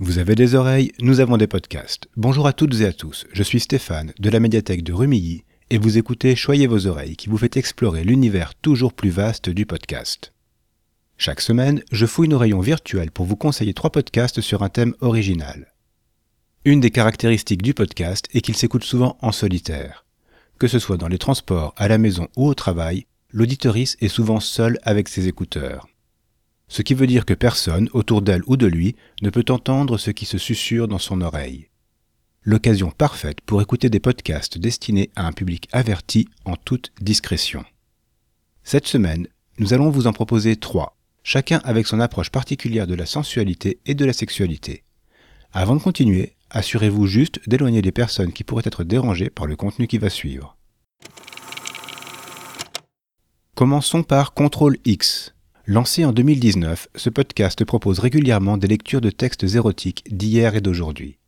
[0.00, 2.06] Vous avez des oreilles, nous avons des podcasts.
[2.16, 5.78] Bonjour à toutes et à tous, je suis Stéphane de la médiathèque de Rumilly et
[5.78, 10.32] vous écoutez Choyez vos oreilles qui vous fait explorer l'univers toujours plus vaste du podcast.
[11.16, 14.94] Chaque semaine, je fouille nos rayons virtuels pour vous conseiller trois podcasts sur un thème
[15.00, 15.74] original.
[16.64, 20.06] Une des caractéristiques du podcast est qu'il s'écoute souvent en solitaire.
[20.60, 24.38] Que ce soit dans les transports, à la maison ou au travail, l'auditorice est souvent
[24.38, 25.88] seul avec ses écouteurs.
[26.68, 30.10] Ce qui veut dire que personne, autour d'elle ou de lui, ne peut entendre ce
[30.10, 31.68] qui se susurre dans son oreille.
[32.42, 37.64] L'occasion parfaite pour écouter des podcasts destinés à un public averti en toute discrétion.
[38.62, 39.26] Cette semaine,
[39.58, 43.94] nous allons vous en proposer trois, chacun avec son approche particulière de la sensualité et
[43.94, 44.84] de la sexualité.
[45.52, 49.86] Avant de continuer, assurez-vous juste d'éloigner les personnes qui pourraient être dérangées par le contenu
[49.86, 50.56] qui va suivre.
[53.54, 55.34] Commençons par Contrôle X.
[55.70, 61.18] Lancé en 2019, ce podcast propose régulièrement des lectures de textes érotiques d'hier et d'aujourd'hui.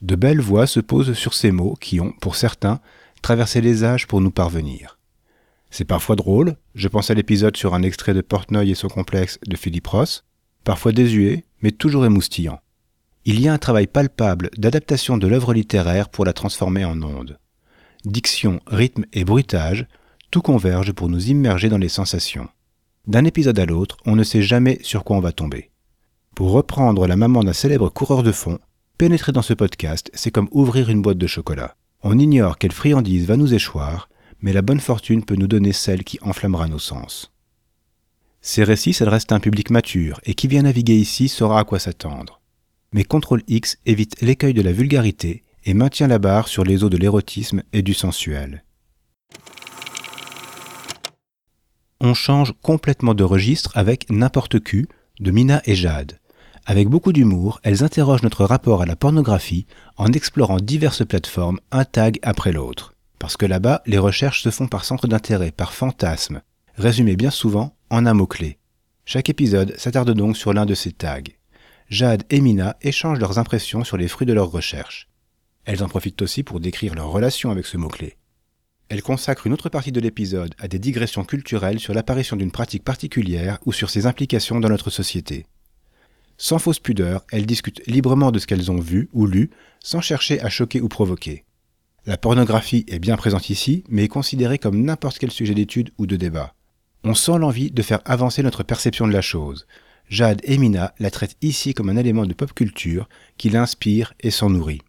[0.00, 2.80] De belles voix se posent sur ces mots qui ont, pour certains,
[3.22, 4.98] traversé les âges pour nous parvenir.
[5.70, 9.38] C'est parfois drôle, je pense à l'épisode sur un extrait de Portnoy et son complexe
[9.46, 10.24] de Philippe Ross,
[10.64, 12.58] parfois désuet, mais toujours émoustillant
[13.24, 17.38] il y a un travail palpable d'adaptation de l'œuvre littéraire pour la transformer en onde.
[18.04, 19.86] Diction, rythme et bruitage,
[20.30, 22.48] tout converge pour nous immerger dans les sensations.
[23.06, 25.70] D'un épisode à l'autre, on ne sait jamais sur quoi on va tomber.
[26.34, 28.58] Pour reprendre la maman d'un célèbre coureur de fond,
[28.98, 31.76] pénétrer dans ce podcast, c'est comme ouvrir une boîte de chocolat.
[32.02, 34.08] On ignore quelle friandise va nous échoir,
[34.40, 37.32] mais la bonne fortune peut nous donner celle qui enflammera nos sens.
[38.40, 41.78] Ces récits s'adressent à un public mature, et qui vient naviguer ici saura à quoi
[41.78, 42.42] s'attendre
[42.92, 46.90] mais CTRL X évite l'écueil de la vulgarité et maintient la barre sur les eaux
[46.90, 48.64] de l'érotisme et du sensuel.
[52.04, 54.88] On change complètement de registre avec N'importe Q
[55.20, 56.18] de Mina et Jade.
[56.66, 61.84] Avec beaucoup d'humour, elles interrogent notre rapport à la pornographie en explorant diverses plateformes, un
[61.84, 62.94] tag après l'autre.
[63.20, 66.42] Parce que là-bas, les recherches se font par centre d'intérêt, par fantasme,
[66.74, 68.58] résumé bien souvent en un mot-clé.
[69.04, 71.22] Chaque épisode s'attarde donc sur l'un de ces tags.
[71.88, 75.08] Jade et Mina échangent leurs impressions sur les fruits de leurs recherches.
[75.66, 78.16] Elles en profitent aussi pour décrire leur relation avec ce mot-clé.
[78.92, 82.84] Elles consacrent une autre partie de l'épisode à des digressions culturelles sur l'apparition d'une pratique
[82.84, 85.46] particulière ou sur ses implications dans notre société.
[86.36, 89.48] Sans fausse pudeur, elles discutent librement de ce qu'elles ont vu ou lu,
[89.82, 91.46] sans chercher à choquer ou provoquer.
[92.04, 96.04] La pornographie est bien présente ici, mais est considérée comme n'importe quel sujet d'étude ou
[96.04, 96.52] de débat.
[97.02, 99.66] On sent l'envie de faire avancer notre perception de la chose,
[100.10, 103.08] Jade et Mina la traitent ici comme un élément de pop culture
[103.38, 104.82] qui l'inspire et s'en nourrit.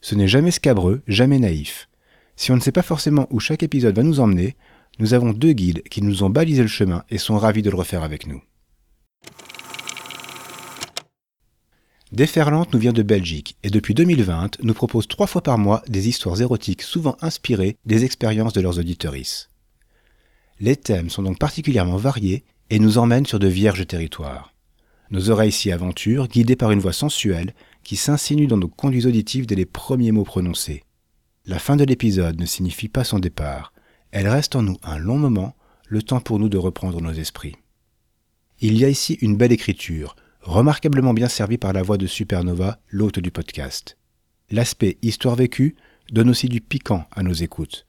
[0.00, 1.88] Ce n'est jamais scabreux, jamais naïf.
[2.36, 4.56] Si on ne sait pas forcément où chaque épisode va nous emmener,
[4.98, 7.76] nous avons deux guides qui nous ont balisé le chemin et sont ravis de le
[7.76, 8.42] refaire avec nous.
[12.12, 16.08] Déferlante nous vient de Belgique et depuis 2020 nous propose trois fois par mois des
[16.08, 19.50] histoires érotiques souvent inspirées des expériences de leurs auditorices.
[20.60, 24.54] Les thèmes sont donc particulièrement variés et nous emmène sur de vierges territoires.
[25.10, 27.52] Nos oreilles s'y aventurent, guidées par une voix sensuelle
[27.82, 30.83] qui s'insinue dans nos conduits auditifs dès les premiers mots prononcés.
[31.46, 33.72] La fin de l'épisode ne signifie pas son départ,
[34.12, 35.54] elle reste en nous un long moment,
[35.86, 37.56] le temps pour nous de reprendre nos esprits.
[38.60, 42.78] Il y a ici une belle écriture, remarquablement bien servie par la voix de Supernova,
[42.88, 43.98] l'hôte du podcast.
[44.50, 45.76] L'aspect histoire vécue
[46.10, 47.86] donne aussi du piquant à nos écoutes,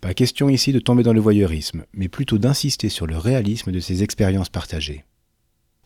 [0.00, 3.80] pas question ici de tomber dans le voyeurisme, mais plutôt d'insister sur le réalisme de
[3.80, 5.04] ces expériences partagées.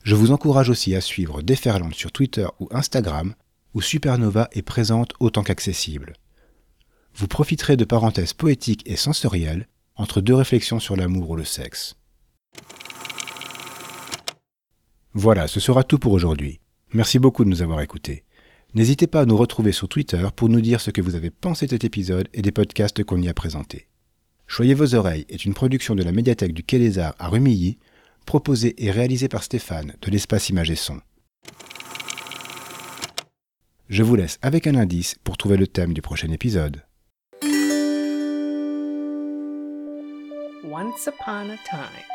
[0.04, 3.34] Je vous encourage aussi à suivre Déferlante sur Twitter ou Instagram,
[3.72, 6.12] où Supernova est présente autant qu'accessible.
[7.16, 11.94] Vous profiterez de parenthèses poétiques et sensorielles entre deux réflexions sur l'amour ou le sexe.
[15.12, 16.60] Voilà, ce sera tout pour aujourd'hui.
[16.92, 18.24] Merci beaucoup de nous avoir écoutés.
[18.74, 21.66] N'hésitez pas à nous retrouver sur Twitter pour nous dire ce que vous avez pensé
[21.66, 23.86] de cet épisode et des podcasts qu'on y a présentés.
[24.48, 27.78] Choyez vos oreilles est une production de la médiathèque du Quai des Arts à Rumilly,
[28.26, 31.00] proposée et réalisée par Stéphane de l'espace Image et Son.
[33.88, 36.82] Je vous laisse avec un indice pour trouver le thème du prochain épisode.
[40.74, 42.13] Once upon a time.